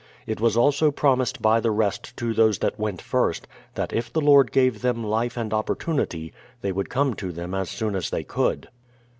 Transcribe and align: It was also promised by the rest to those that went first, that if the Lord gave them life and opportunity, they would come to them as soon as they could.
It 0.25 0.41
was 0.41 0.57
also 0.57 0.89
promised 0.89 1.43
by 1.43 1.59
the 1.59 1.69
rest 1.69 2.17
to 2.17 2.33
those 2.33 2.57
that 2.57 2.79
went 2.79 3.03
first, 3.03 3.47
that 3.75 3.93
if 3.93 4.11
the 4.11 4.19
Lord 4.19 4.51
gave 4.51 4.81
them 4.81 5.03
life 5.03 5.37
and 5.37 5.53
opportunity, 5.53 6.33
they 6.61 6.71
would 6.71 6.89
come 6.89 7.13
to 7.13 7.31
them 7.31 7.53
as 7.53 7.69
soon 7.69 7.95
as 7.95 8.09
they 8.09 8.23
could. 8.23 8.67